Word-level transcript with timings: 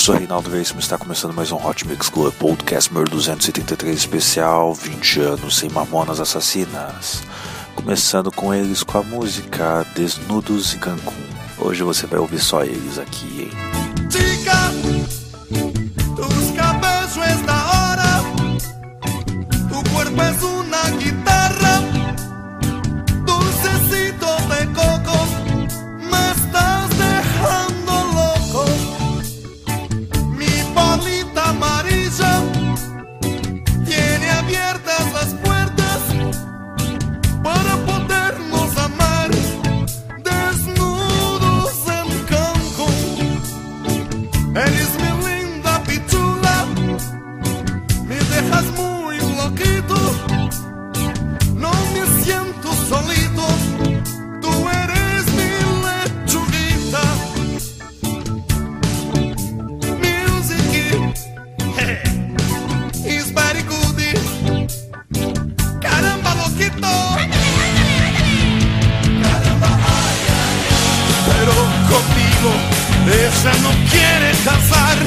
Sou 0.00 0.14
Reinaldo 0.14 0.48
Veríssimo 0.48 0.80
está 0.80 0.96
começando 0.96 1.34
mais 1.34 1.52
um 1.52 1.56
Hot 1.56 1.86
Mix 1.86 2.08
Club 2.08 2.32
Podcast 2.32 2.90
número 2.90 3.10
233 3.10 3.98
especial 3.98 4.72
20 4.72 5.20
anos 5.20 5.58
sem 5.58 5.68
mamonas 5.68 6.18
assassinas. 6.18 7.22
Começando 7.74 8.32
com 8.32 8.54
eles 8.54 8.82
com 8.82 8.96
a 8.96 9.02
música 9.02 9.84
Desnudos 9.94 10.72
em 10.72 10.78
Cancún. 10.78 11.12
Hoje 11.58 11.82
você 11.82 12.06
vai 12.06 12.18
ouvir 12.18 12.38
só 12.38 12.64
eles 12.64 12.98
aqui, 12.98 13.42
hein? 13.42 14.10
Chica, 14.10 15.19
ella 73.40 73.52
no 73.62 73.70
quiere 73.90 74.30
casar. 74.44 74.98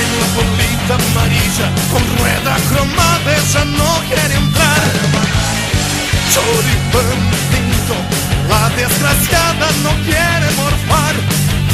En 0.00 0.08
la 0.20 0.28
bolita 0.36 0.94
amarilla 0.94 1.68
con 1.90 2.02
rueda 2.18 2.54
cromada 2.68 3.28
ella 3.36 3.64
no 3.64 3.90
quiere 4.06 4.34
entrar. 4.36 4.82
Choripán 6.32 7.20
tinto, 7.50 7.96
la 8.48 8.68
desgraciada 8.76 9.66
no 9.82 9.92
quiere 10.04 10.46
morfar. 10.54 11.14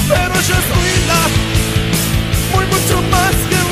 Pero 0.09 0.33
ella 0.41 0.59
es 0.63 0.69
linda, 0.81 1.21
muy 2.53 2.65
mucho 2.67 3.03
más 3.11 3.35
que 3.51 3.72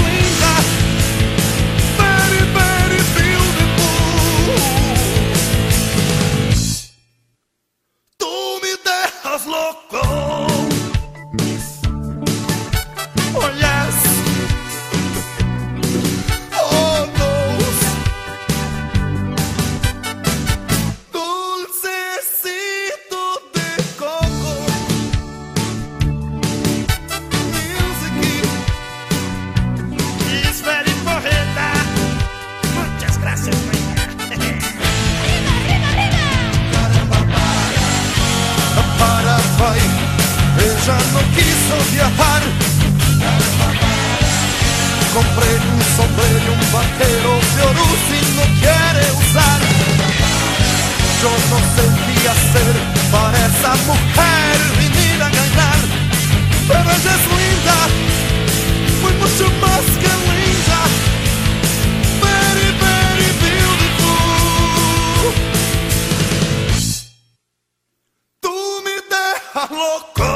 dejas 69.60 69.70
loco. 69.70 70.29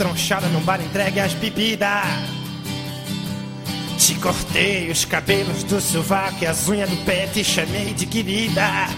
Remelenta, 0.00 0.10
estronchada 0.10 0.48
num 0.48 0.60
bar 0.60 0.80
entregue 0.80 1.20
às 1.20 1.34
bebidas. 1.34 2.04
Te 3.98 4.14
cortei 4.14 4.90
os 4.90 5.04
cabelos 5.04 5.62
do 5.64 5.80
sovaco 5.80 6.42
e 6.42 6.46
as 6.46 6.68
unhas 6.68 6.88
do 6.88 6.96
pé, 7.04 7.26
te 7.26 7.44
chamei 7.44 7.92
de 7.92 8.06
querida. 8.06 8.88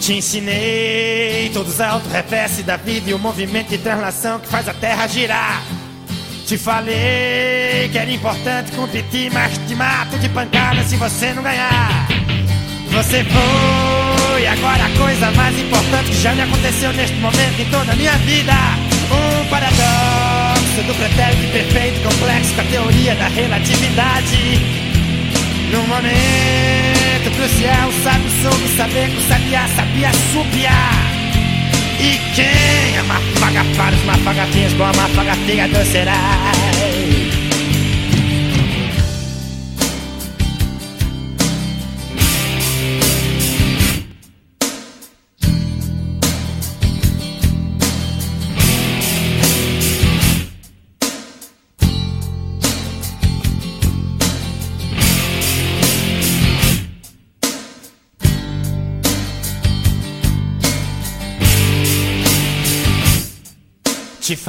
Te 0.00 0.14
ensinei 0.14 1.50
todos 1.52 1.74
os 1.74 1.80
auto-reverse 1.80 2.62
da 2.62 2.76
vida 2.76 3.10
e 3.10 3.14
o 3.14 3.18
movimento 3.18 3.68
de 3.68 3.78
translação 3.78 4.40
que 4.40 4.48
faz 4.48 4.66
a 4.66 4.72
terra 4.72 5.06
girar. 5.06 5.62
Te 6.46 6.56
falei 6.56 7.88
que 7.92 7.98
era 7.98 8.10
importante 8.10 8.72
competir, 8.72 9.30
mas 9.30 9.56
te 9.68 9.74
mato 9.74 10.18
de 10.18 10.28
pancada 10.30 10.82
se 10.84 10.96
você 10.96 11.32
não 11.34 11.42
ganhar. 11.42 12.08
Você 12.90 13.24
foi 13.24 14.46
agora 14.46 14.86
a 14.86 14.98
coisa 14.98 15.30
mais 15.32 15.56
importante 15.58 16.10
que 16.10 16.20
já 16.22 16.34
me 16.34 16.42
aconteceu 16.42 16.92
neste 16.94 17.16
momento 17.16 17.60
em 17.60 17.70
toda 17.70 17.92
a 17.92 17.96
minha 17.96 18.16
vida. 18.18 18.79
Paradoxo 19.60 20.82
do 20.86 20.94
pretérito 20.94 21.52
perfeito 21.52 22.00
complexo 22.00 22.54
com 22.54 22.60
a 22.62 22.64
teoria 22.64 23.14
da 23.14 23.28
relatividade. 23.28 24.58
Num 25.70 25.86
momento 25.86 27.30
crucial, 27.36 27.92
sábio 28.02 28.30
soube 28.40 28.68
saber 28.74 29.10
o 29.10 29.20
sabiá 29.28 29.68
sabia 29.76 30.10
subiar. 30.32 31.10
E 32.00 32.18
quem 32.34 32.98
amafaga 32.98 33.62
para 33.76 33.94
os 33.94 34.04
mafagatinhos 34.04 34.72
com 34.72 34.84
a 34.84 34.92
mafagatinha 34.94 35.68
docerá? 35.68 36.69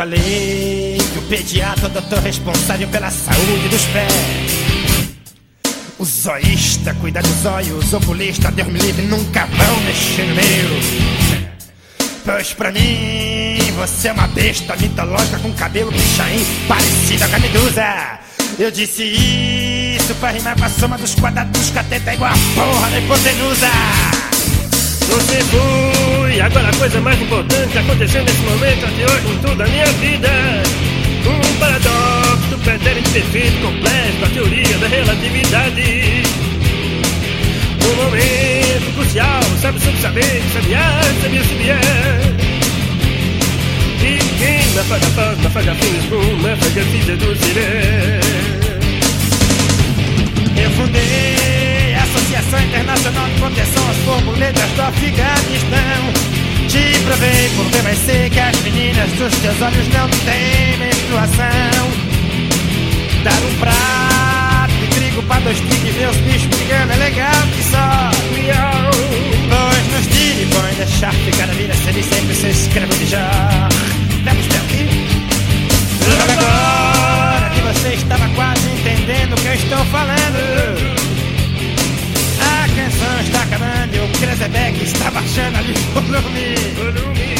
Falei 0.01 0.98
que 1.13 1.19
o 1.19 1.21
pediatra 1.30 1.86
é 1.86 1.88
o 1.88 1.92
doutor 1.92 2.19
responsável 2.24 2.88
pela 2.88 3.12
saúde 3.12 3.69
dos 3.69 3.86
pés. 3.86 5.12
O 6.00 6.06
zoísta 6.06 6.92
cuida 6.95 7.21
dos 7.21 7.45
olhos, 7.45 7.94
o 7.94 7.98
oculista, 7.98 8.50
Deus 8.50 8.68
me 8.69 8.80
livre, 8.80 9.03
nunca 9.03 9.45
vão 9.45 9.80
mexer 9.81 10.25
no 10.25 10.33
meu. 10.33 11.45
Pois 12.25 12.51
pra 12.53 12.71
mim, 12.71 13.59
você 13.77 14.07
é 14.07 14.13
uma 14.13 14.27
besta 14.30 14.75
mitológica 14.75 15.38
com 15.38 15.53
cabelo 15.53 15.92
pichain, 15.92 16.44
parecida 16.68 17.27
com 17.27 17.36
a 17.36 17.39
medusa. 17.39 18.19
Eu 18.57 18.71
disse 18.71 19.03
isso 19.03 20.15
pra 20.15 20.31
rimar 20.31 20.57
com 20.57 20.65
a 20.65 20.69
soma 20.69 20.98
dos 20.98 21.13
quadrados 21.13 21.51
dos 21.51 21.69
cateta 21.69 22.12
igual 22.12 22.31
a 22.31 22.56
porra 22.56 22.89
da 22.89 23.00
hipotenusa. 23.00 24.20
Você 25.07 25.39
foi, 25.45 26.39
agora 26.39 26.69
a 26.69 26.74
coisa 26.74 27.01
mais 27.01 27.21
importante 27.21 27.77
aconteceu 27.77 28.24
nesse 28.24 28.42
momento 28.42 28.86
até 28.86 29.06
hoje 29.06 29.33
em 29.33 29.38
toda 29.39 29.63
a 29.63 29.68
minha 29.68 29.86
vida. 29.86 30.30
Um 31.25 31.59
paradoxo 31.59 32.48
do 32.50 32.57
pretérito 32.59 33.09
perfeito 33.12 33.62
completo, 33.62 34.25
a 34.25 34.30
teoria 34.30 34.77
da 34.77 34.88
relatividade. 34.88 36.24
Um 37.83 37.95
momento 37.95 38.94
crucial, 38.95 39.42
sabe 39.62 39.80
sobre 39.80 40.01
saber, 40.01 40.42
sabiá, 40.53 41.01
sabia, 41.21 41.44
sabia. 41.44 41.80
E 44.03 44.18
quem 44.39 44.74
na 44.74 44.83
faga 44.83 45.07
faz, 45.07 45.44
na 45.44 45.50
faga 45.50 45.75
fez, 45.75 46.06
bom, 46.06 46.36
na 46.42 46.56
faga 46.57 46.81
fiz 46.83 47.06
seduziré. 47.06 48.19
Eu 50.63 50.71
fundei 50.71 51.60
Associação 52.41 52.61
Internacional 52.61 53.27
de 53.27 53.35
Proteção 53.35 53.89
às 53.89 53.97
Borboletas 53.97 54.69
do 54.71 54.81
Afeganistão. 54.81 56.13
Te 56.67 56.99
provei 57.05 57.49
por 57.55 57.65
C 57.95 58.29
que 58.31 58.39
as 58.39 58.61
meninas 58.61 59.11
dos 59.11 59.35
teus 59.38 59.61
olhos 59.61 59.88
não 59.89 60.09
têm 60.09 60.77
menstruação. 60.79 61.91
Dar 63.23 63.33
um 63.33 63.55
prato 63.59 64.73
de 64.79 64.88
trigo 64.88 65.21
pra 65.23 65.39
dois 65.39 65.59
tigres 65.59 65.95
ver 65.95 66.09
os 66.09 66.17
bichos 66.17 66.47
brigando 66.47 66.93
é 66.93 66.95
legal 66.95 67.47
que 67.55 67.63
só. 67.63 68.11
Pois 69.49 69.88
nos 69.93 70.07
tire, 70.07 70.47
põe 70.47 70.73
deixar 70.75 71.13
ficar 71.13 71.47
está 84.93 85.11
baixando 85.11 85.57
ali 85.57 85.73
o 85.73 86.01
volume. 86.01 86.55
Volume. 86.75 87.35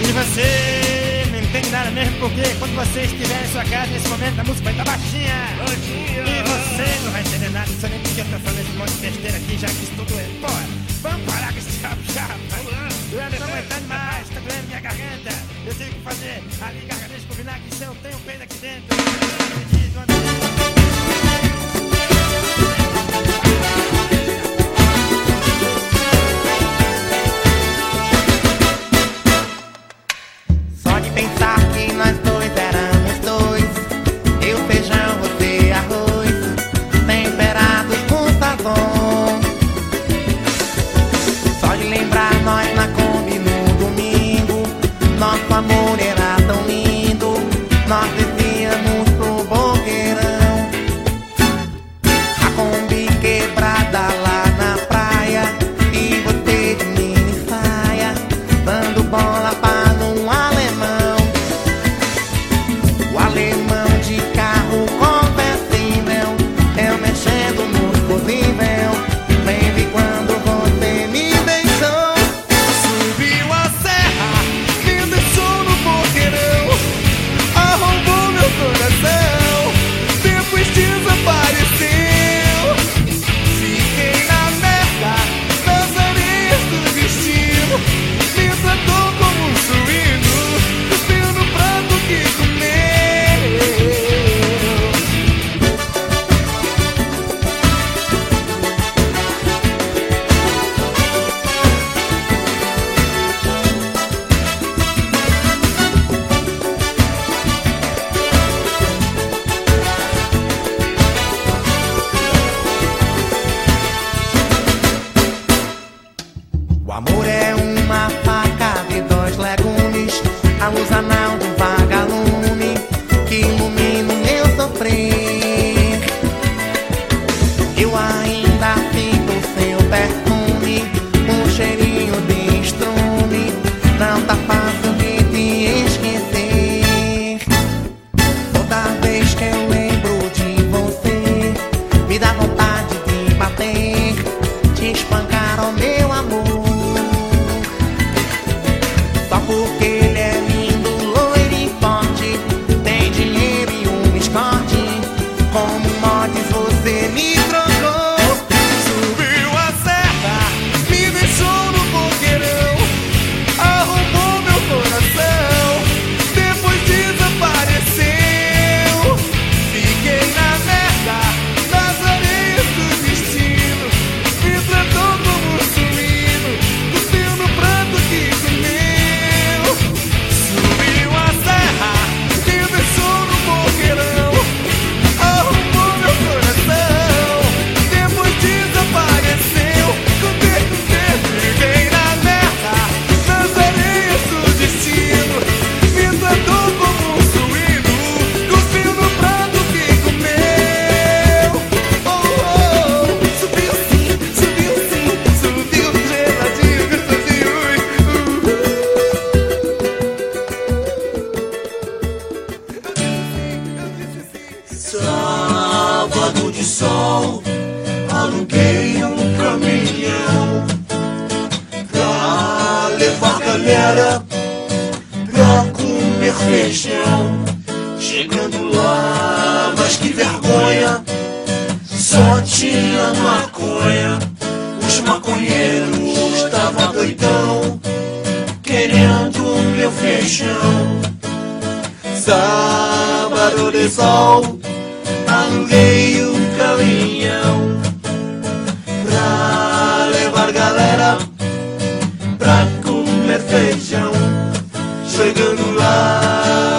E 0.00 0.12
você 0.12 1.26
não 1.30 1.38
entende 1.38 1.70
nada 1.70 1.90
mesmo 1.90 2.18
porque 2.18 2.42
quando 2.58 2.74
você 2.74 3.02
estiver 3.02 3.44
em 3.44 3.52
sua 3.52 3.64
casa 3.64 3.86
nesse 3.92 4.08
momento 4.08 4.40
a 4.40 4.44
música 4.44 4.64
vai 4.64 4.72
estar 4.72 4.84
baixinha. 4.84 5.34
Baixinha. 5.58 6.22
E 6.22 6.42
você 6.42 7.04
não 7.04 7.12
vai 7.12 7.20
entender 7.20 7.50
nada, 7.50 7.70
só 7.80 7.88
nem 7.88 8.00
porque 8.00 8.20
eu 8.20 8.24
tô 8.24 8.38
falando 8.38 8.60
esse 8.60 8.72
monte 8.76 8.92
de 8.92 9.00
besteira 9.00 9.36
aqui, 9.36 9.58
já 9.58 9.66
que 9.68 9.82
isso 9.82 9.92
tudo 9.96 10.14
é. 10.18 10.26
Bora, 10.40 10.66
vamos 11.02 11.32
parar 11.32 11.52
com 11.52 11.58
esse. 11.58 11.78
Vamos 11.78 12.14
lá. 12.14 12.88
Eu 13.10 13.30
não 13.30 13.38
tô 13.38 13.44
aguentando 13.44 13.88
mais, 13.88 14.28
tá 14.28 14.40
doendo 14.40 14.66
minha 14.66 14.80
garganta. 14.80 15.30
Eu 15.66 15.74
tenho 15.74 15.92
que 15.92 16.00
fazer 16.00 16.42
ali 16.60 16.86
garganta 16.86 17.08
combinar 17.28 17.60
que 17.60 17.74
se 17.74 17.84
eu 17.84 17.94
tenho 18.02 18.18
peito 18.20 18.42
aqui 18.42 18.58
dentro. 18.58 18.97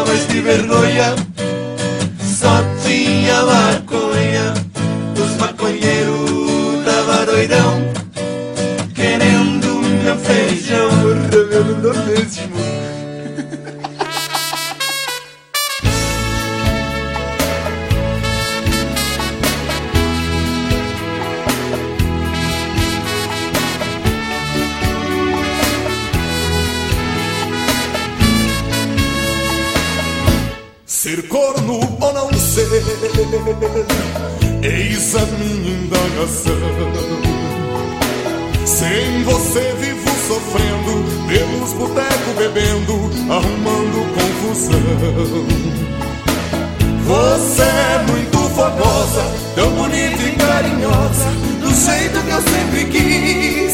Mas 0.07 0.27
de 0.27 0.41
vergonha, 0.41 1.15
só 2.21 2.63
tinha 2.83 3.43
maconha. 3.43 4.53
Os 5.21 5.37
maconheiros 5.37 6.85
tava 6.85 7.25
doidão, 7.25 7.81
querendo 8.95 9.81
meu 10.03 10.17
feijão. 10.17 10.89
Nordestimo. 11.81 12.55
Ser 12.57 12.78
eis 34.63 35.15
a 35.15 35.25
minha 35.25 35.71
indagação. 35.71 36.53
Sem 38.65 39.23
você 39.23 39.73
vivo 39.79 40.09
sofrendo, 40.27 41.03
pelos 41.27 41.73
botecos 41.73 42.35
bebendo, 42.37 42.93
arrumando 43.31 44.05
confusão. 44.15 44.79
Você 47.05 47.63
é 47.63 48.05
muito 48.11 48.37
famosa, 48.55 49.23
tão 49.55 49.71
bonita 49.71 50.21
e 50.21 50.31
carinhosa, 50.37 51.29
do 51.61 51.73
jeito 51.73 52.21
que 52.21 52.31
eu 52.31 52.41
sempre 52.41 52.85
quis. 52.85 53.73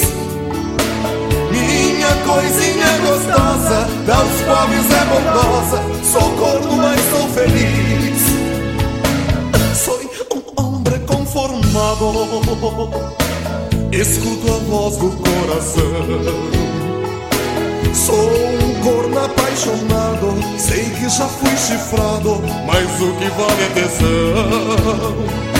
Minha 1.51 2.15
coisinha 2.25 2.97
gostosa, 3.05 3.87
das 4.05 4.41
pobres 4.41 4.87
é 4.91 5.05
bondosa, 5.05 5.79
sou 6.03 6.31
corno, 6.37 6.77
mas 6.77 7.01
sou 7.11 7.27
feliz. 7.29 8.14
Escuto 14.05 14.53
a 14.53 14.57
voz 14.59 14.97
do 14.97 15.09
coração. 15.09 15.83
Sou 17.93 18.29
um 18.29 18.81
corno 18.81 19.25
apaixonado, 19.25 20.35
sei 20.57 20.85
que 20.91 21.09
já 21.09 21.25
fui 21.25 21.55
chifrado, 21.57 22.41
mas 22.65 23.01
o 23.01 23.13
que 23.13 23.29
vale 23.29 23.63
é 23.63 23.69
tesão. 23.73 25.55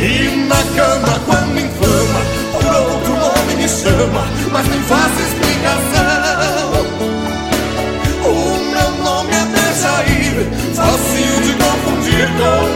E 0.00 0.46
na 0.48 0.62
cama 0.76 1.20
quando 1.24 1.58
inflama 1.58 2.20
Por 2.52 2.64
outro 2.66 3.12
nome 3.12 3.54
me 3.56 3.68
chama 3.68 4.26
Mas 4.52 4.66
nem 4.68 4.82
faço 4.82 5.20
explicação 5.22 6.84
O 8.22 8.28
meu 8.70 8.90
nome 9.02 9.32
é 9.32 9.44
Dejair 9.46 10.34
Facinho 10.74 11.40
de 11.42 11.52
confundir 11.54 12.28
com 12.36 12.73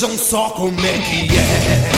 Vejam 0.00 0.16
só 0.16 0.48
como 0.48 0.80
é 0.80 0.92
que 0.98 1.28
é 1.36 1.90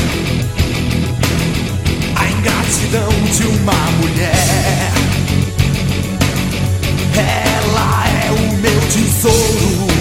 A 2.17 2.31
ingratidão 2.33 3.09
de 3.31 3.47
uma 3.47 3.75
mulher 4.01 4.93
Ela 7.17 8.05
é 8.25 8.31
o 8.33 8.57
meu 8.57 8.81
tesouro 8.89 9.93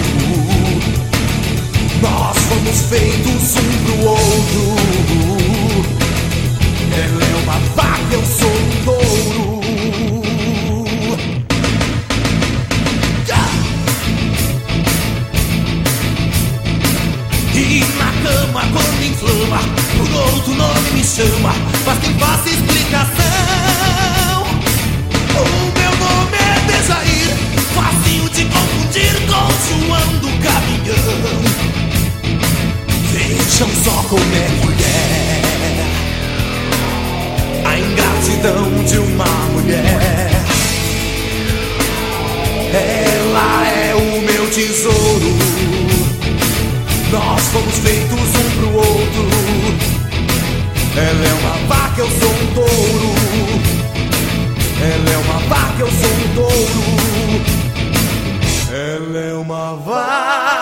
nós 2.02 2.36
fomos 2.36 2.80
feitos 2.90 3.54
um 3.56 3.84
pro 3.84 4.08
outro. 4.08 4.62
Ela 6.92 7.24
é 7.24 7.36
uma 7.44 7.58
vaca, 7.76 8.12
eu 8.12 8.24
sou 8.24 8.50
um 8.50 8.84
touro. 8.84 9.51
Me 21.02 21.08
chama, 21.08 21.52
mas 21.84 21.98
quem 21.98 22.14
faça 22.14 22.48
explicação. 22.48 23.12
O 25.34 25.44
meu 25.76 25.90
nome 25.98 26.36
é 26.38 26.60
Dejair, 26.70 27.30
facinho 27.74 28.28
de 28.30 28.44
confundir 28.44 29.12
com 29.26 29.48
João 29.66 30.10
do 30.20 30.30
Caminhão. 30.44 31.42
Vejam 33.12 33.68
só 33.82 33.96
como 34.08 34.32
é 34.32 34.46
é 34.84 35.02
A 37.66 37.78
ingratidão 37.78 38.84
de 38.84 38.98
uma 38.98 39.26
mulher 39.52 40.30
Ela 42.72 43.68
é 43.68 43.94
o 43.94 44.22
meu 44.22 44.50
tesouro 44.50 45.36
Nós 47.10 47.42
fomos 47.48 47.78
feitos 47.78 48.18
um 48.18 48.50
pro 48.58 48.72
outro 48.76 50.01
Ela 50.94 51.26
é 51.26 51.32
uma 51.32 51.56
vaca, 51.68 52.00
eu 52.02 52.10
sou 52.10 52.30
um 52.30 52.46
touro 52.54 53.14
Ela 54.78 55.10
é 55.10 55.16
uma 55.16 55.38
vaca, 55.48 55.80
eu 55.80 55.90
sou 55.90 56.10
um 56.10 56.34
touro 56.34 56.82
Ela 58.70 59.18
é 59.18 59.32
uma 59.32 59.76
vaca 59.76 60.52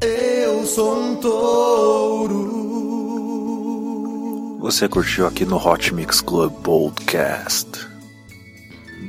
Eu 0.00 0.64
sou 0.64 1.02
um 1.02 1.16
touro 1.16 2.60
Você 4.60 4.88
curtiu 4.88 5.26
aqui 5.26 5.44
no 5.44 5.56
Hot 5.56 5.92
Mix 5.92 6.20
Club 6.20 6.52
Podcast. 6.62 7.88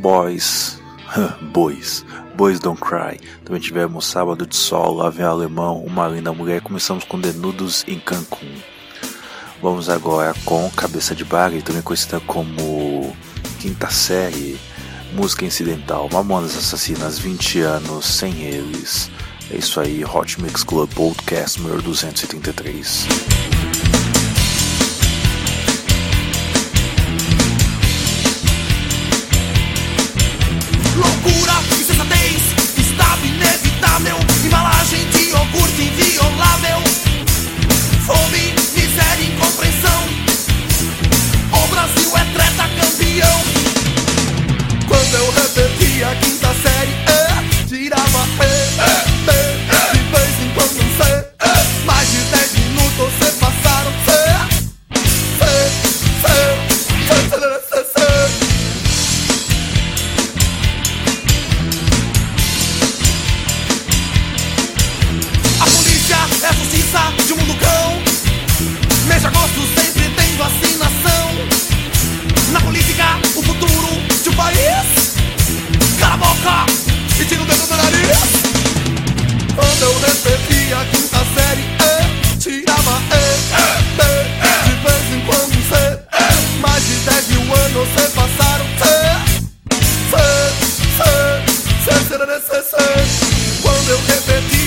Boys. 0.02 0.81
Boys. 1.54 2.06
Boys 2.36 2.60
Don't 2.60 2.80
Cry. 2.82 3.20
Também 3.44 3.62
tivemos 3.62 4.06
Sábado 4.06 4.46
de 4.46 4.56
Sol, 4.56 5.10
Vem 5.12 5.26
Alemão, 5.26 5.84
Uma 5.84 6.08
Linda 6.08 6.32
Mulher. 6.34 6.62
Começamos 6.62 7.04
com 7.04 7.20
Denudos 7.20 7.84
em 7.88 8.00
Cancún. 8.00 8.54
Vamos 9.62 9.90
agora 9.90 10.34
com 10.44 10.70
Cabeça 10.72 11.14
de 11.14 11.24
Bagre, 11.24 11.62
também 11.62 11.84
conhecida 11.84 12.20
como 12.22 13.16
Quinta 13.60 13.92
Série, 13.92 14.60
música 15.14 15.46
incidental, 15.46 16.10
Mamonas 16.12 16.58
Assassinas, 16.58 17.20
20 17.20 17.60
anos 17.60 18.06
sem 18.06 18.42
eles. 18.42 19.12
É 19.52 19.58
isso 19.58 19.80
aí, 19.80 20.04
Hot 20.04 20.42
Mix 20.42 20.64
Club 20.64 20.90
Podcast 20.94 21.62
número 21.62 21.82
233. 21.84 23.61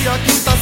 Repeti 0.04 0.48
a 0.48 0.53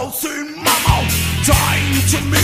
I'll 0.00 0.10
my 0.10 0.32
Mama, 0.64 1.08
dying 1.44 2.00
to 2.08 2.20
me. 2.30 2.39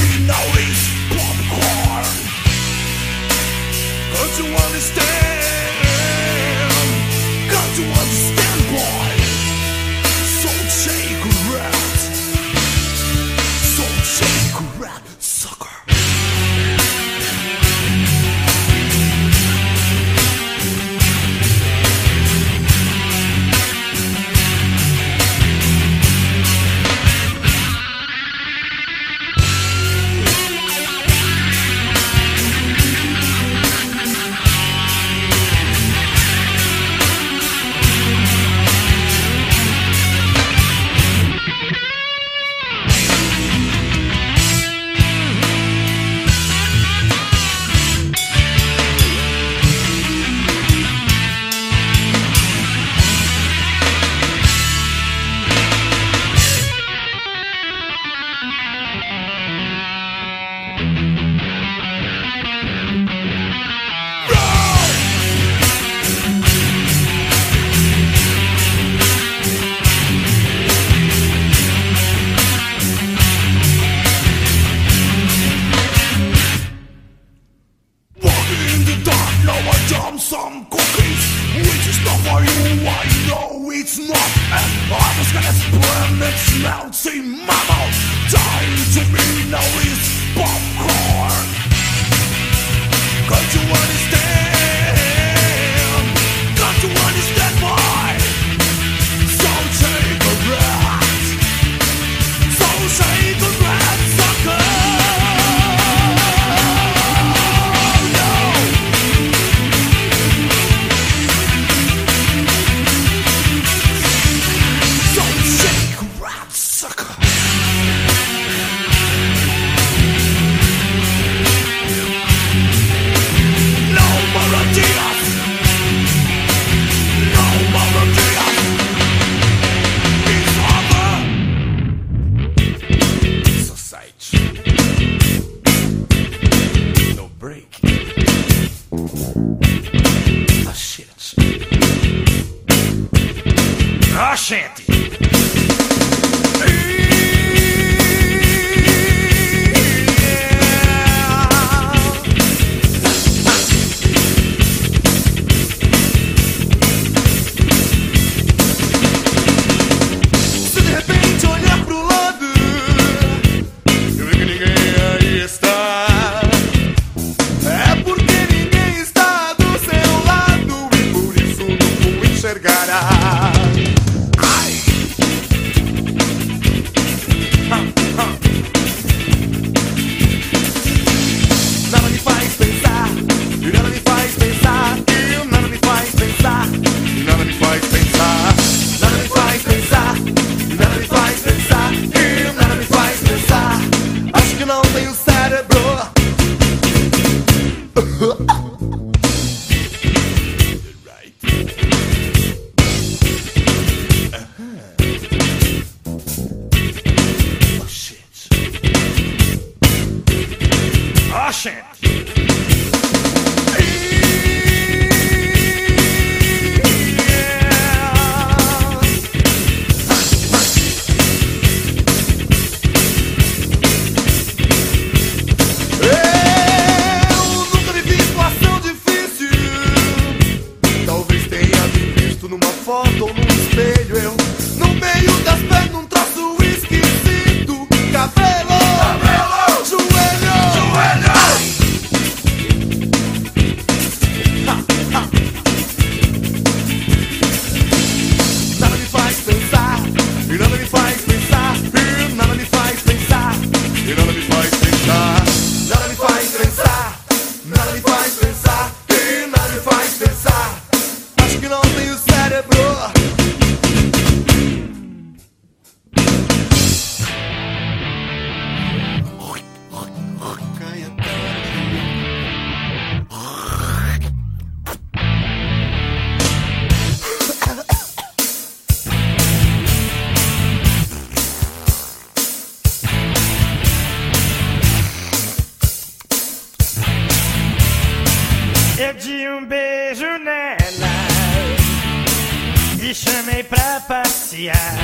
Passear. 294.06 294.94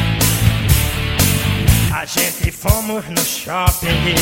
A 1.95 2.05
gente 2.05 2.51
fomos 2.51 3.05
no 3.09 3.25
shopping 3.25 4.15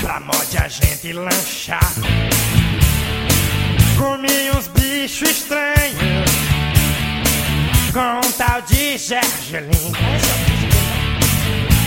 pra 0.00 0.20
mod 0.20 0.58
a 0.58 0.68
gente 0.68 1.12
lanchar. 1.12 1.92
Comi 3.98 4.50
uns 4.56 4.68
bichos 4.68 5.30
estranhos 5.30 6.30
com 7.92 8.26
um 8.26 8.32
tal 8.32 8.62
de 8.62 8.98
gergelim. 8.98 9.92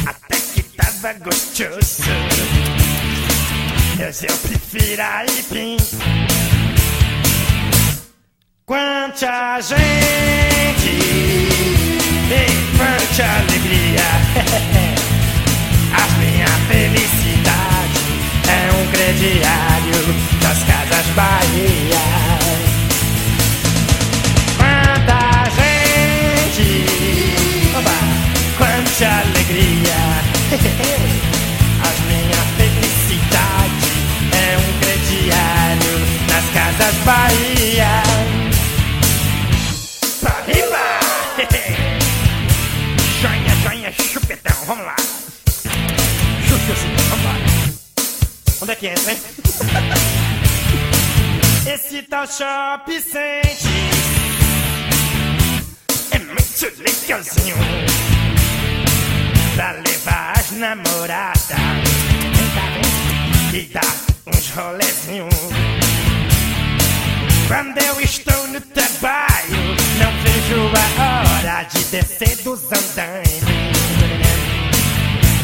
Até 0.06 0.38
que 0.38 0.64
tava 0.64 1.14
gostoso. 1.14 2.04
Mas 3.98 4.24
eu 4.24 4.38
prefiro 4.38 5.02
aipim. 5.02 5.78
Quanta 8.66 9.60
gente 9.62 11.23
e 12.32 12.78
quanta 12.78 13.24
alegria. 13.40 14.08
A 15.94 16.08
minha 16.18 16.48
felicidade 16.68 18.04
é 18.48 18.72
um 18.72 18.86
crediário 18.92 20.02
das 20.42 20.64
casas 20.64 21.08
Bahia. 21.16 22.06
Quanta 24.58 25.22
gente, 25.56 26.70
oba, 27.78 27.98
quanta 28.58 29.08
alegria. 29.22 30.02
A 31.84 31.92
minha 32.08 32.44
felicidade 32.58 33.92
é 34.32 34.58
um 34.58 34.72
crediário 34.80 35.96
nas 36.30 36.46
casas 36.54 36.96
Bahia. 37.06 37.94
Pra 40.22 40.36
riba! 40.48 40.86
Chupetão, 44.14 44.56
vamos 44.68 44.86
lá. 44.86 44.96
Chuchuzinho, 46.48 46.96
vamos 47.10 47.26
lá. 47.26 47.34
Onde 48.62 48.72
é 48.72 48.76
que 48.76 48.88
entra, 48.90 49.12
hein? 49.12 49.20
Esse 51.74 52.04
tal 52.04 52.28
shop 52.28 53.02
sente 53.02 53.74
é 56.12 56.20
muito 56.20 56.72
legalzinho 56.78 57.56
pra 59.56 59.72
levar 59.72 60.34
as 60.38 60.52
namoradas 60.52 61.58
e 63.52 63.62
dar 63.74 63.96
uns 64.28 64.48
rolezinhos. 64.50 65.34
Quando 67.48 67.80
eu 67.80 68.00
estou 68.00 68.48
no 68.50 68.62
trabalho, 68.62 69.76
não 69.98 70.12
vejo 70.22 70.72
a 71.00 71.24
hora 71.40 71.64
de 71.64 71.84
descer 71.86 72.36
dos 72.44 72.72
andaimes 72.72 73.73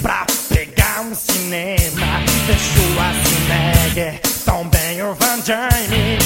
pra 0.02 0.26
pegar 0.50 1.02
um 1.02 1.16
cinema. 1.16 2.24
Deixo 2.46 3.00
a 3.00 3.14
Cinegger, 3.26 4.20
também 4.46 5.02
o 5.02 5.14
Van 5.14 5.40
Damme. 5.40 6.18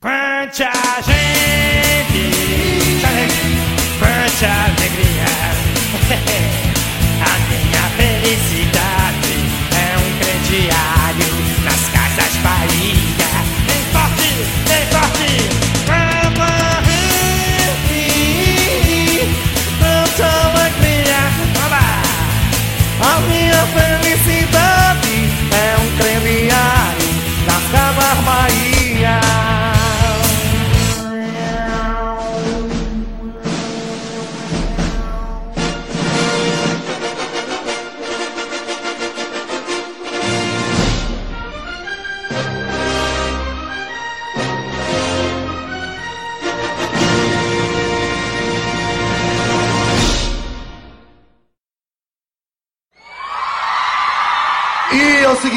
Quanta 0.00 0.70
gente, 1.02 2.22
quanta 3.98 4.46
alegria. 4.46 4.77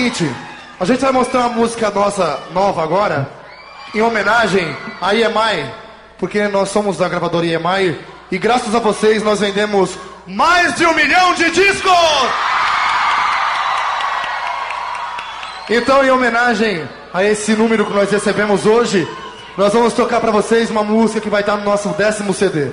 Seguinte, 0.02 0.36
a 0.80 0.86
gente 0.86 1.00
vai 1.00 1.12
mostrar 1.12 1.42
uma 1.42 1.50
música 1.50 1.92
nossa 1.92 2.40
nova 2.52 2.82
agora, 2.82 3.30
em 3.94 4.02
homenagem 4.02 4.76
à 5.00 5.14
EMI, 5.14 5.70
porque 6.18 6.48
nós 6.48 6.70
somos 6.70 6.98
da 6.98 7.08
gravadora 7.08 7.46
EMI, 7.46 8.00
e 8.32 8.38
graças 8.40 8.74
a 8.74 8.80
vocês 8.80 9.22
nós 9.22 9.42
vendemos 9.42 9.96
mais 10.26 10.76
de 10.76 10.88
um 10.88 10.96
milhão 10.96 11.36
de 11.36 11.52
discos! 11.52 11.92
Então, 15.70 16.04
em 16.04 16.10
homenagem 16.10 16.90
a 17.14 17.24
esse 17.24 17.54
número 17.54 17.86
que 17.86 17.94
nós 17.94 18.10
recebemos 18.10 18.66
hoje, 18.66 19.08
nós 19.56 19.72
vamos 19.72 19.94
tocar 19.94 20.20
pra 20.20 20.32
vocês 20.32 20.72
uma 20.72 20.84
música 20.84 21.22
que 21.22 21.30
vai 21.30 21.42
estar 21.42 21.58
no 21.58 21.64
nosso 21.64 21.90
décimo 21.90 22.34
CD. 22.34 22.72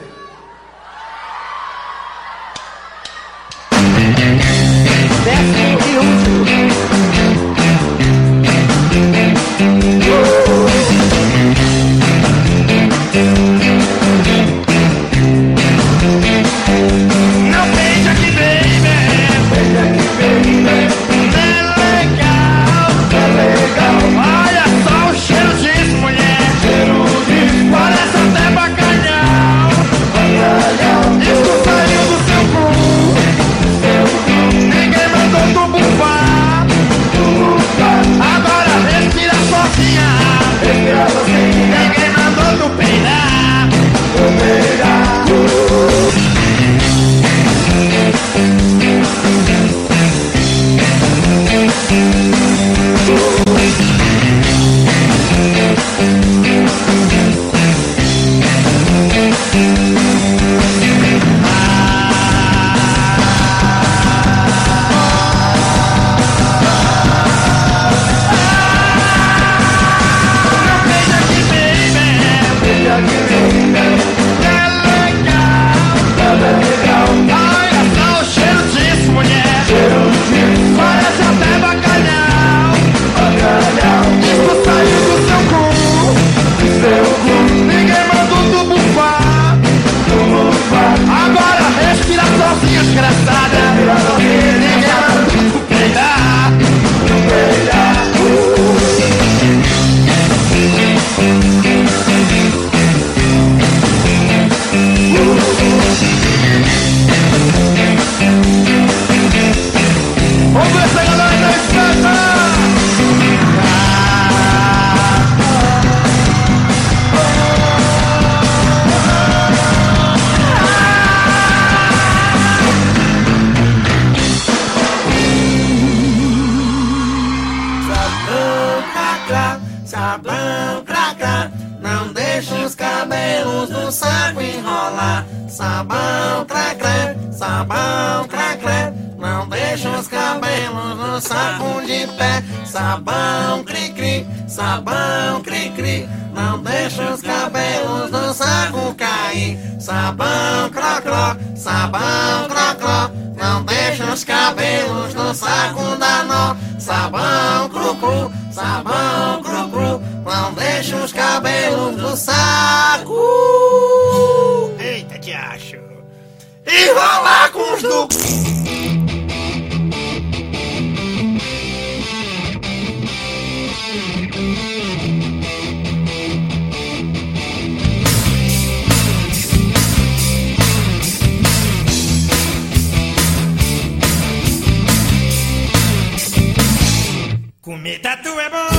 Está 188.01 188.23
the 188.23 188.31
amor. 188.31 188.78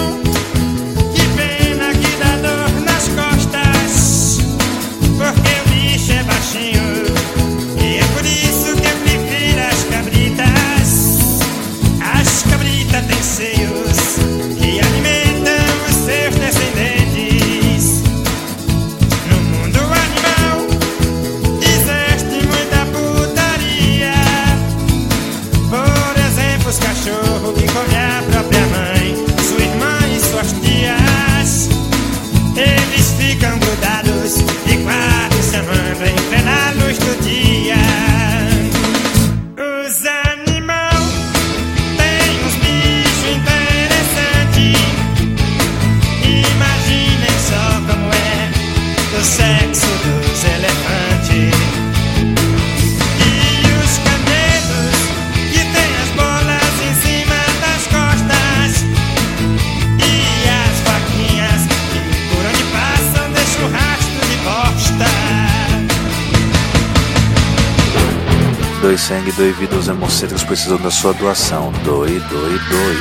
precisou 70.70 70.78
da 70.78 70.92
sua 70.92 71.14
doação. 71.14 71.72
Doe, 71.84 72.20
doe, 72.20 72.60
doe. 72.60 72.98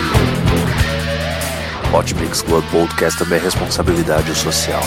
Hot 1.93 2.15
Mix 2.15 2.41
Club 2.43 2.65
Podcast 2.71 3.19
também 3.19 3.39
é 3.39 3.43
responsabilidade 3.43 4.35
social. 4.35 4.83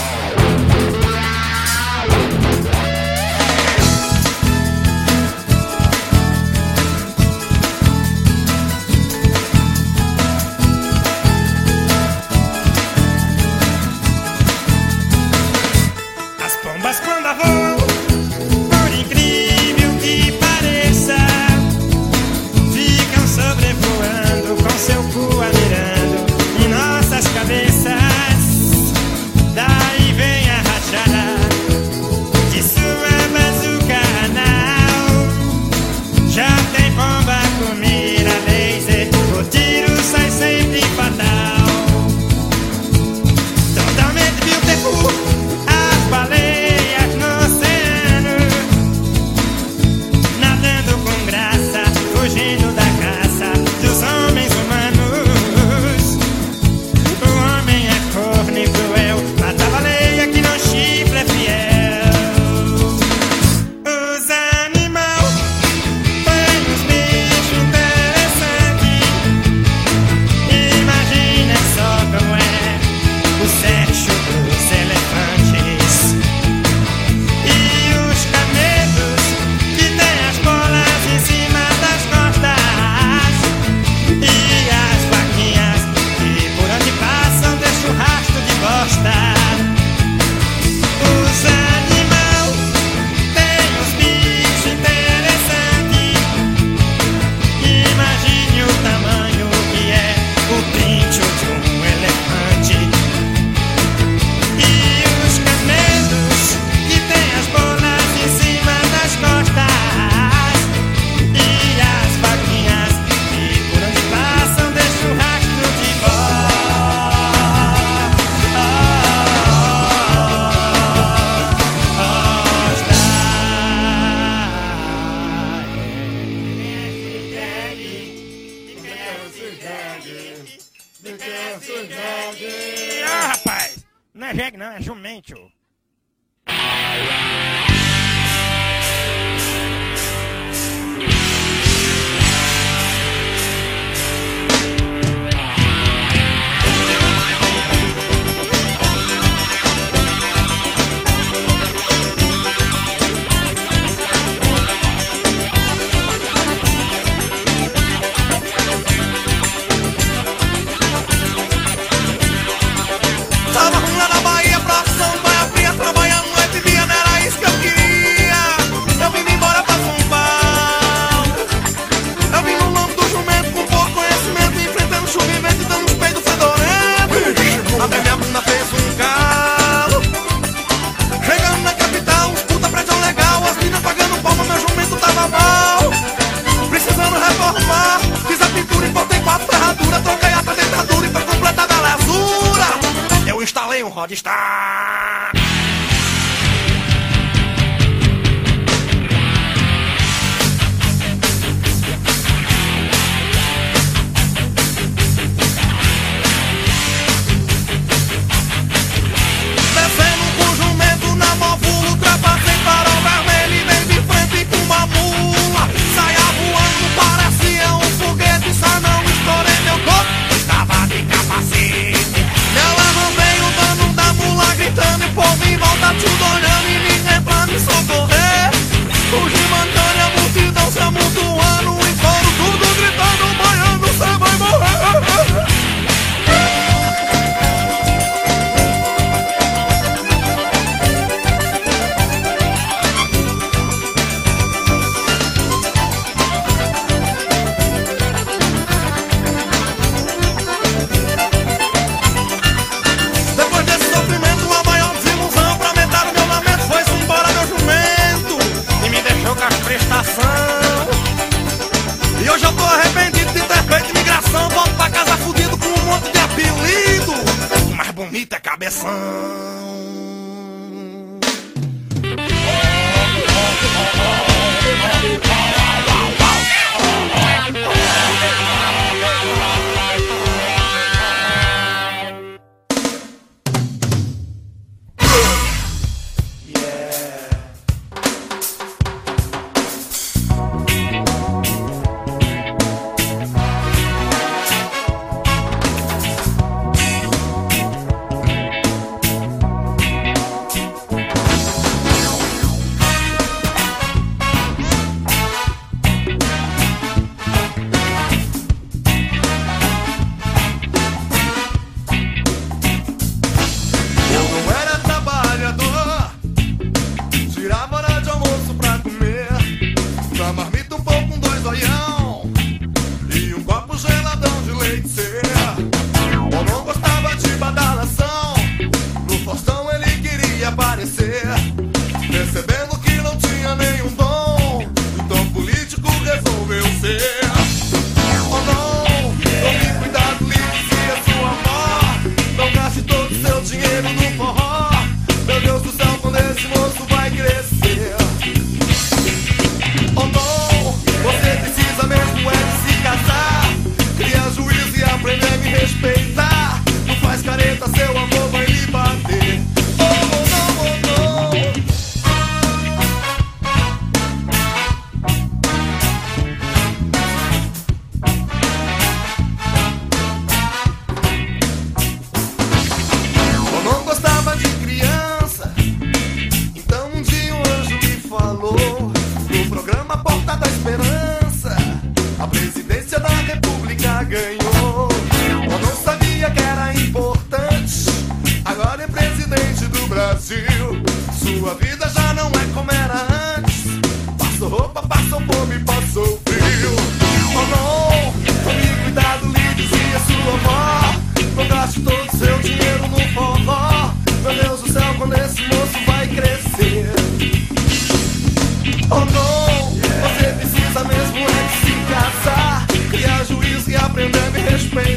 rodestar. 193.96 195.41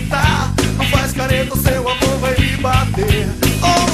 gritar. 0.04 0.52
Não 0.76 0.84
faz 0.86 1.12
careta, 1.12 1.56
seu 1.56 1.88
amor 1.88 2.18
vai 2.20 2.36
me 2.38 2.56
bater. 2.58 3.26
Oh, 3.62 3.93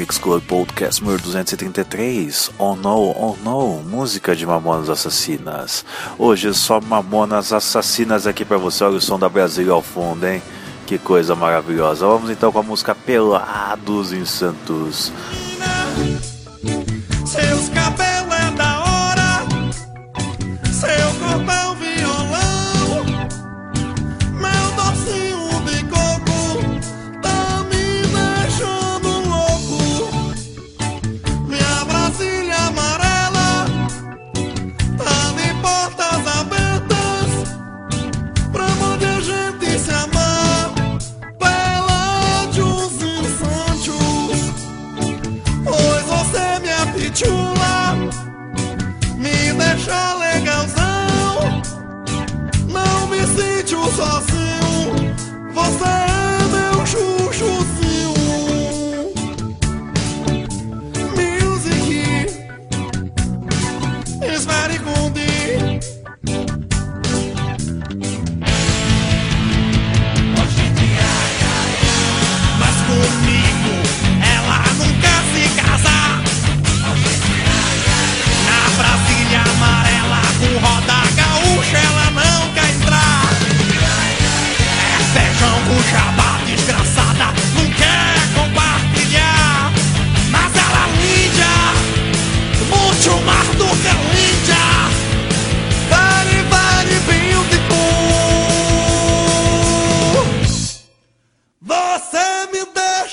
Mix 0.00 0.16
Club 0.16 0.42
Podcast 0.44 1.02
número 1.02 1.22
273, 1.22 2.52
Oh 2.58 2.74
No, 2.74 3.14
Oh 3.14 3.36
No, 3.44 3.82
música 3.82 4.34
de 4.34 4.46
Mamonas 4.46 4.88
Assassinas. 4.88 5.84
Hoje 6.18 6.48
é 6.48 6.52
só 6.54 6.80
Mamonas 6.80 7.52
Assassinas 7.52 8.26
aqui 8.26 8.42
para 8.42 8.56
você, 8.56 8.82
olha 8.82 8.96
o 8.96 9.00
som 9.00 9.18
da 9.18 9.28
Brasília 9.28 9.74
ao 9.74 9.82
fundo, 9.82 10.26
hein? 10.26 10.40
Que 10.86 10.96
coisa 10.96 11.34
maravilhosa. 11.34 12.06
Vamos 12.06 12.30
então 12.30 12.50
com 12.50 12.60
a 12.60 12.62
música 12.62 12.94
Pelados 12.94 14.14
em 14.14 14.24
Santos. 14.24 15.12
Seus 17.26 17.68
cabelos 17.68 18.09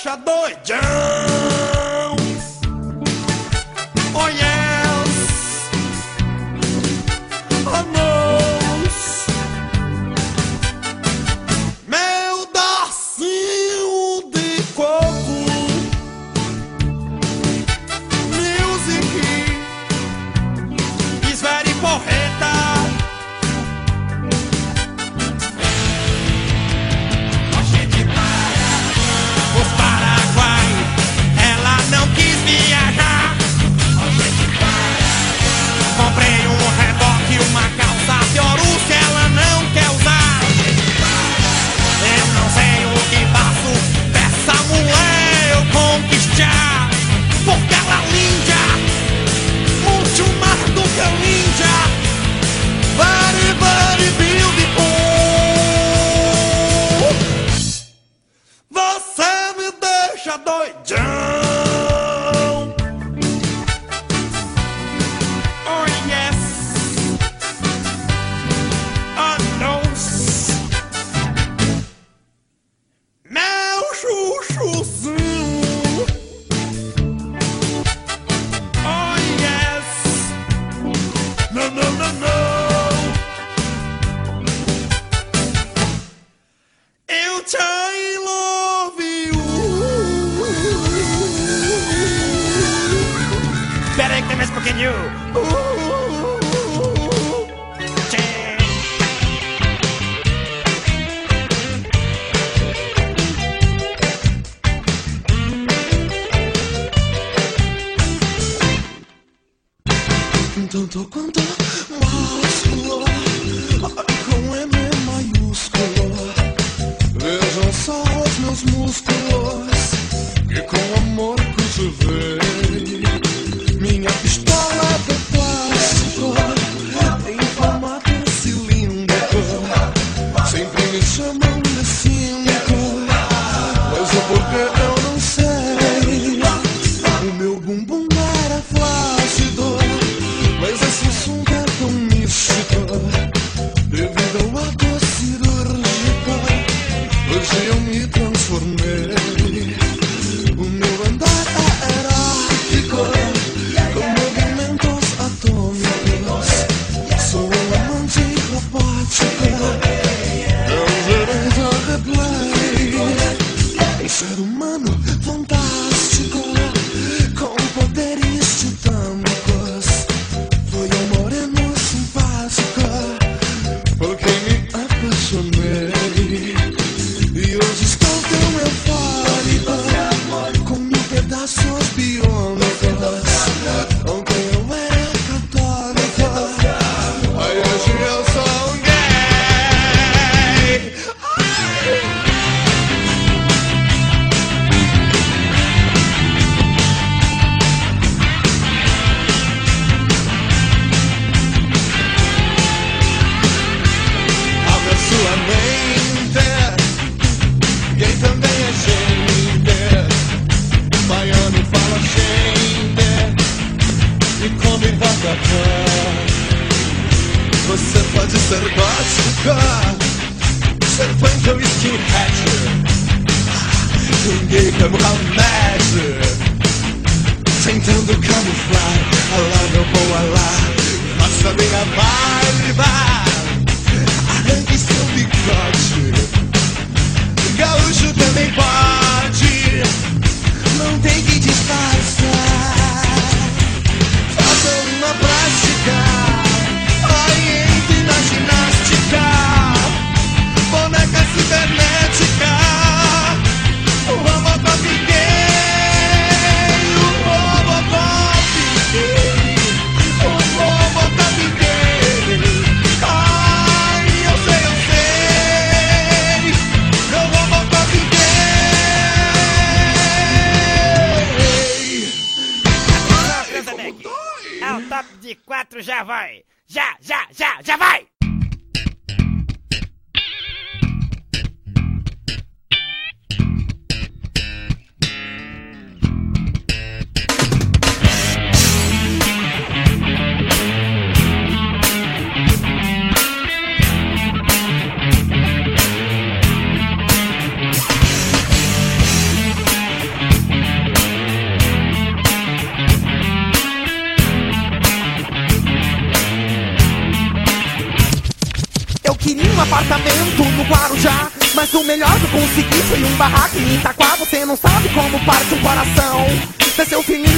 deixa 0.08 0.16
doidão. 0.16 0.78
Oh 0.84 0.87
aí 94.68 94.74
que 94.74 94.84
tem 94.84 96.37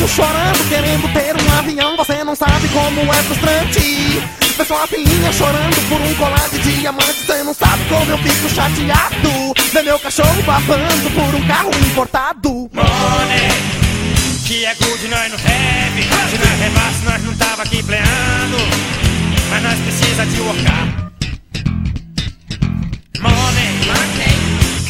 chorando, 0.10 0.70
querendo 0.70 1.14
ter 1.14 1.36
um 1.36 1.58
avião 1.58 1.98
Você 1.98 2.24
não 2.24 2.36
sabe 2.36 2.68
como 2.70 3.02
é 3.02 3.24
frustrante 3.24 4.22
Ver 4.58 4.66
sua 4.66 4.88
filhinha 4.88 5.32
chorando 5.32 5.90
por 5.90 6.02
um 6.02 6.14
colar 6.16 6.50
de 6.50 6.60
diamante 6.60 7.26
Você 7.26 7.44
não 7.44 7.54
sabe 7.54 7.84
como 7.86 8.12
eu 8.12 8.18
fico 8.18 8.50
chateado 8.50 9.54
Ver 9.72 9.84
meu 9.84 10.00
cachorro 10.00 10.42
babando 10.44 11.10
por 11.12 11.36
um 11.36 11.48
carro 11.48 11.72
importado 11.86 12.50
Money, 12.74 13.50
que 14.46 14.66
é 14.66 14.74
good, 14.76 15.08
nós 15.08 15.32
não 15.32 15.38
deve. 15.38 16.04
Se 16.04 16.38
nós 16.38 16.60
rebasse, 16.60 17.06
nós 17.06 17.24
não 17.24 17.36
tava 17.36 17.64
aqui 17.64 17.84
pleando. 17.84 18.58
Mas 19.50 19.64
nós 19.64 19.80
precisa 19.80 20.26
de 20.26 20.42
workar. 20.42 21.12
Money, 23.20 23.70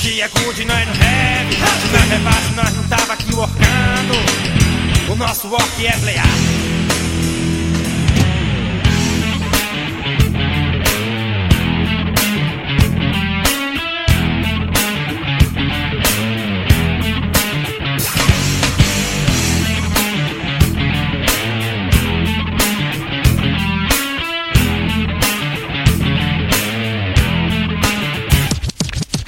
que 0.01 0.21
é 0.21 0.27
good, 0.29 0.65
nós 0.65 0.87
não 0.87 0.93
deve. 0.93 1.55
Se 1.55 1.87
nós 1.91 2.09
rebasse, 2.09 2.51
nós 2.55 2.73
não 2.73 2.83
tava 2.83 3.13
aqui 3.13 3.33
workando. 3.33 4.58
Nosso 5.19 5.49
work 5.49 5.85
é 5.85 5.91
playar. 5.97 6.25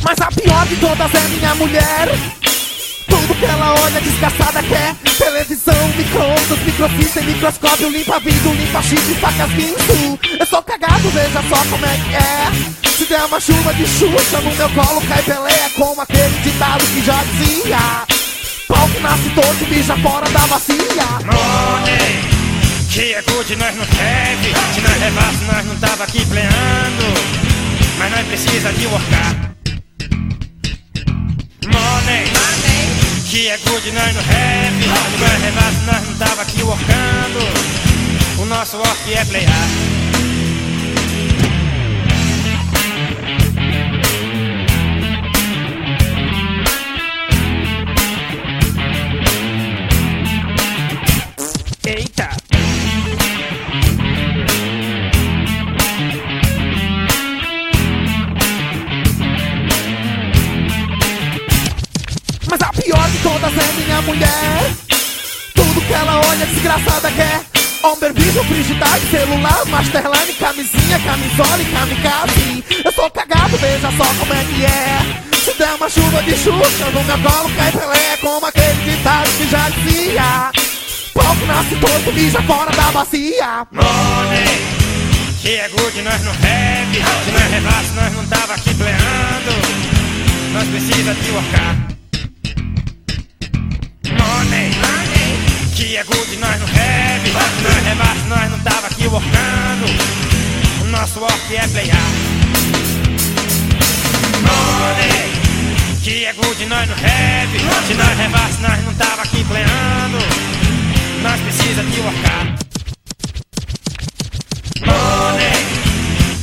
Mas 0.01 0.21
a 0.21 0.31
pior 0.31 0.65
de 0.67 0.75
todas 0.77 1.13
é 1.13 1.27
minha 1.27 1.55
mulher 1.55 2.40
Tudo 3.21 3.35
que 3.39 3.45
ela 3.45 3.75
olha 3.83 4.01
desgraçada 4.01 4.63
quer 4.63 4.95
Televisão, 5.17 5.87
micro-ondas, 5.95 6.59
microfita 6.65 7.19
e 7.19 7.23
microscópio 7.25 7.89
Limpa 7.89 8.19
vidro, 8.19 8.53
limpa 8.53 8.81
chifre, 8.81 9.15
facas, 9.15 9.51
guinso 9.51 10.19
Eu 10.39 10.45
sou 10.45 10.61
cagado, 10.63 11.09
veja 11.09 11.41
só 11.49 11.63
como 11.69 11.85
é 11.85 11.97
que 11.97 12.15
é 12.15 12.89
Se 12.97 13.05
der 13.05 13.23
uma 13.25 13.39
chuva 13.39 13.73
de 13.73 13.85
xuxa 13.87 14.41
no 14.41 14.55
meu 14.55 14.69
colo 14.69 15.01
cai 15.07 15.21
Pelé 15.23 15.51
É 15.51 15.69
como 15.77 16.01
aquele 16.01 16.39
ditado 16.41 16.83
que 16.85 17.01
já 17.01 17.23
dizia 17.23 17.77
Pau 18.67 18.87
que 18.87 18.99
nasce 18.99 19.29
torto, 19.29 19.65
mija 19.67 19.95
fora 19.97 20.29
da 20.29 20.47
bacia 20.47 20.81
Money, 21.25 22.31
que 22.91 23.13
é 23.13 23.21
good, 23.21 23.55
nós 23.55 23.75
não 23.75 23.85
deve. 23.85 24.53
Se 24.73 24.81
nós 24.81 24.97
rebasse, 24.99 25.43
nós 25.45 25.65
não 25.65 25.75
tava 25.77 26.03
aqui 26.03 26.25
pleando. 26.25 27.05
Mas 27.97 28.11
nós 28.11 28.27
precisa 28.27 28.73
de 28.73 28.87
workar. 28.87 29.51
Money, 31.67 32.25
que 33.31 33.47
é 33.47 33.57
good, 33.59 33.91
nós 33.91 34.13
deve. 34.13 34.83
Se 34.83 35.17
nós 35.21 35.41
rebasse, 35.41 35.85
nós 35.85 36.05
não 36.05 36.15
tava 36.17 36.41
aqui 36.41 36.61
workando. 36.63 37.39
O 38.41 38.45
nosso 38.45 38.75
work 38.75 39.13
é 39.13 39.23
playar. 39.23 39.51
Eita! 51.85 52.50
Pior 62.91 63.09
de 63.09 63.17
todas 63.19 63.53
é 63.57 63.81
minha 63.81 64.01
mulher 64.01 64.71
Tudo 65.55 65.81
que 65.81 65.93
ela 65.93 66.21
olha 66.27 66.45
desgraçada 66.45 67.11
quer 67.11 67.41
Homem 67.83 68.13
vídeo, 68.13 68.43
frigidade, 68.43 69.09
celular, 69.09 69.65
masterline, 69.65 70.33
camisinha, 70.33 70.99
camisola 70.99 71.61
e 71.61 71.65
kamikaze 71.65 72.63
Eu 72.85 72.91
sou 72.91 73.09
cagado, 73.09 73.57
veja 73.57 73.91
só 73.91 74.05
como 74.19 74.33
é 74.33 74.43
que 74.43 74.65
é 74.65 75.39
Se 75.39 75.53
der 75.57 75.73
uma 75.73 75.89
chuva 75.89 76.21
de 76.23 76.31
xuxa 76.31 76.85
no 76.93 77.03
meu 77.03 77.17
colo 77.19 77.49
cai 77.55 77.71
Pelé 77.71 78.17
Como 78.19 78.45
aquele 78.45 78.83
ditado 78.83 79.29
que 79.37 79.49
já 79.49 79.69
dizia 79.69 80.51
Pau 81.13 81.35
que 81.35 81.45
nasce 81.45 81.75
torto, 81.77 82.11
mija 82.13 82.41
fora 82.43 82.71
da 82.71 82.91
bacia 82.91 83.67
Money, 83.71 84.81
que 85.41 85.49
é 85.49 85.69
good, 85.69 86.01
nós 86.03 86.23
não 86.23 86.33
deve. 86.35 87.03
Se 87.25 87.31
nós 87.31 87.51
rebasse, 87.51 87.91
nós 87.95 88.13
não 88.13 88.25
tava 88.27 88.53
aqui 88.53 88.73
pleando. 88.75 89.51
Nós 90.53 90.67
precisa 90.67 91.13
de 91.13 91.31
workar. 91.31 91.90
Money, 94.41 94.71
que 95.75 95.97
é 95.97 96.03
good, 96.03 96.37
nós 96.37 96.59
não. 96.59 96.67
Se 96.67 97.31
nós 97.61 97.85
rebasse, 97.85 98.25
nós 98.27 98.49
não 98.49 98.59
tava 98.59 98.87
aqui 98.87 99.07
workando. 99.07 99.85
O 100.81 100.85
nosso 100.85 101.19
work 101.19 101.55
é 101.55 101.67
playar. 101.67 102.11
Money, 104.41 105.31
que 106.03 106.25
é 106.25 106.33
good, 106.33 106.65
nós 106.65 106.89
não 106.89 106.95
deve. 106.95 107.59
Se 107.87 107.93
nós 107.93 108.17
rebasse, 108.17 108.61
nós 108.61 108.83
não 108.83 108.93
tava 108.95 109.21
aqui 109.21 109.43
pleando. 109.43 110.17
Nós 111.21 111.39
precisa 111.41 111.83
de 111.83 111.99
workar. 111.99 112.55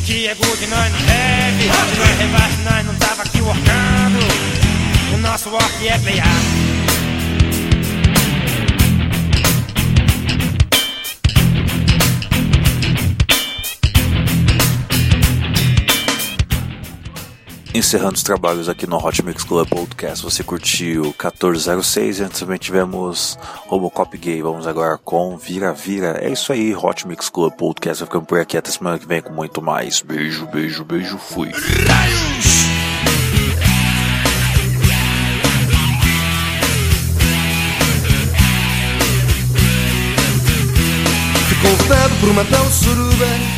Que 0.06 0.28
é 0.28 0.34
good, 0.36 0.66
nós 0.68 0.92
não 0.92 1.00
deve. 1.00 1.62
Se 1.64 1.98
nós 1.98 2.18
rebasse, 2.18 2.62
nós 2.62 2.86
não 2.86 2.94
tava 2.94 3.22
aqui 3.22 3.40
workando. 3.40 4.18
O 5.14 5.16
nosso 5.18 5.50
work 5.50 5.88
é 5.88 5.98
playar. 5.98 6.77
Encerrando 17.78 18.16
os 18.16 18.24
trabalhos 18.24 18.68
aqui 18.68 18.88
no 18.88 18.96
Hot 18.96 19.24
Mix 19.24 19.44
Club 19.44 19.68
Podcast, 19.68 20.24
você 20.24 20.42
curtiu 20.42 21.04
1406 21.04 22.18
e 22.18 22.22
antes 22.24 22.40
também 22.40 22.58
tivemos 22.58 23.38
Robocop 23.68 24.18
Gay. 24.18 24.42
Vamos 24.42 24.66
agora 24.66 24.98
com 24.98 25.38
Vira 25.38 25.72
Vira. 25.72 26.18
É 26.20 26.28
isso 26.28 26.52
aí, 26.52 26.74
Hot 26.74 27.06
Mix 27.06 27.28
Club 27.28 27.52
Podcast. 27.52 28.02
Ficando 28.02 28.26
por 28.26 28.40
aqui 28.40 28.58
até 28.58 28.68
semana 28.72 28.98
que 28.98 29.06
vem 29.06 29.22
com 29.22 29.32
muito 29.32 29.62
mais. 29.62 30.02
Beijo, 30.02 30.44
beijo, 30.46 30.84
beijo, 30.84 31.18
fui. 31.18 31.52
Ficou 41.48 41.76
vetado 41.76 42.14
por 42.16 42.34
matar 42.34 42.60
o 42.60 42.70
suruba 42.72 43.57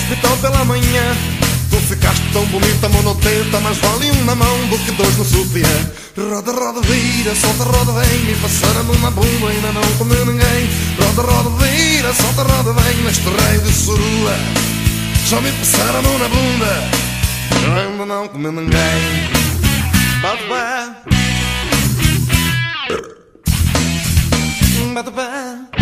hospital 0.00 0.36
pela 0.38 0.64
manhã. 0.64 1.16
Tu 1.70 1.76
ficaste 1.76 2.22
tão 2.32 2.44
bonita, 2.46 2.88
monotenta, 2.88 3.60
mas 3.60 3.78
vale 3.78 4.10
um 4.10 4.24
na 4.24 4.34
mão 4.34 4.66
do 4.66 4.78
que 4.78 4.90
dois 4.92 5.16
no 5.16 5.24
sutiã. 5.24 5.68
Roda, 6.16 6.52
roda, 6.52 6.80
vira, 6.80 7.34
solta, 7.34 7.64
roda, 7.64 7.92
vem, 7.92 8.18
me 8.24 8.34
passaram 8.36 8.82
na 9.00 9.10
bunda, 9.10 9.48
ainda 9.48 9.72
não 9.72 9.96
comeu 9.98 10.26
ninguém. 10.26 10.68
Roda, 10.98 11.22
roda, 11.22 11.64
vira, 11.64 12.12
solta, 12.12 12.42
roda, 12.42 12.72
vem, 12.72 12.96
neste 13.04 13.22
rei 13.22 13.58
de 13.60 13.72
surua. 13.72 14.34
Já 15.26 15.40
me 15.40 15.52
passaram 15.52 16.18
na 16.18 16.28
bunda, 16.28 16.90
ainda 17.78 18.06
não 18.06 18.28
comeu 18.28 18.52
ninguém. 18.52 19.30
Bate 20.20 20.42
pé. 20.44 20.90
Bate 24.92 25.10
pé. 25.12 25.79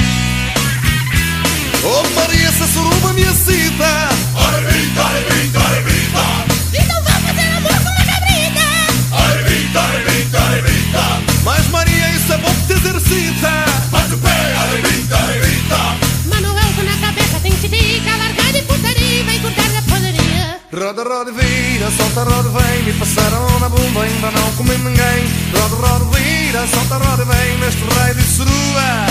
Oh 1.85 2.03
Maria, 2.15 2.49
essa 2.49 2.67
suruba 2.67 3.13
me 3.13 3.23
excita. 3.23 4.09
Ora 4.35 4.61
grita, 4.63 5.01
ora 5.01 5.21
grita, 5.21 5.59
ora 5.59 5.81
grita. 5.83 6.25
Então 6.73 7.03
vamos 7.03 7.23
fazer 7.23 7.49
amor 7.57 7.79
com 7.85 7.91
uma 7.91 8.05
cabrita. 8.05 8.67
Ora 9.13 9.43
grita, 9.43 9.81
ora 9.81 10.01
grita, 10.01 10.39
ora 10.39 10.61
grita. 10.61 11.05
Mas 11.45 11.69
Maria, 11.69 12.11
isso 12.11 12.33
é 12.33 12.39
bom 12.39 12.55
que 12.55 12.67
te 12.67 12.73
exercita. 12.73 13.51
Bate 13.91 14.15
o 14.15 14.19
pé, 14.19 14.57
ora 14.59 14.81
grita, 14.81 15.17
ora 15.17 15.39
grita. 15.39 15.79
Manuel 16.27 16.73
com 16.75 16.83
na 16.83 16.97
cabeça 16.99 17.41
tem 17.41 17.53
titica. 17.53 18.17
Largar 18.17 18.53
de 18.53 18.63
putaria 18.63 19.21
e 19.21 19.23
vem 19.23 19.41
cortar 19.41 19.69
da 19.71 19.83
poderia. 19.83 20.61
Roda, 20.73 21.05
roda, 21.05 21.33
vira, 21.33 21.91
solta, 21.97 22.25
roda, 22.25 22.51
vem. 22.59 22.83
Me 22.83 22.93
passaram 22.95 23.61
na 23.61 23.69
bunda, 23.69 24.03
ainda 24.03 24.31
não 24.33 24.53
comi 24.57 24.77
ninguém. 24.79 25.25
Roda, 25.55 25.77
roda, 25.77 26.19
vira, 26.19 26.67
solta, 26.67 26.97
roda, 26.97 27.25
vem. 27.25 27.59
Neste 27.59 27.85
raio 27.95 28.15
de 28.17 28.23
surua. 28.25 29.07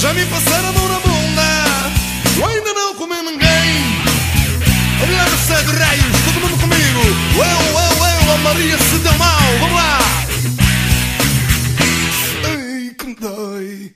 Já 0.00 0.14
me 0.14 0.24
passaram 0.24 0.70
a 0.70 0.72
mão 0.72 0.88
na 0.88 0.98
bunda. 1.00 1.69
Eu 2.40 2.46
ainda 2.46 2.72
não 2.72 2.94
comi 2.94 3.16
ninguém. 3.22 4.00
Lança 5.12 5.62
de 5.64 5.72
reis, 5.72 6.24
todo 6.24 6.40
mundo 6.40 6.58
comigo. 6.58 7.00
Eu, 7.36 7.42
eu, 7.42 8.26
eu, 8.26 8.32
a 8.32 8.38
Maria 8.38 8.78
se 8.78 8.96
deu 8.98 9.12
mal. 9.18 9.40
Vamos 9.60 9.76
lá. 9.76 9.98
Ai, 12.48 12.94
que 12.96 13.06
me 13.06 13.14
dói. 13.14 13.94